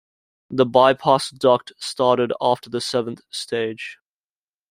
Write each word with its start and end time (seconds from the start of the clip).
The 0.49 0.65
bypass 0.65 1.29
duct 1.29 1.73
started 1.77 2.33
after 2.41 2.71
the 2.71 2.81
seventh 2.81 3.21
stage. 3.29 3.99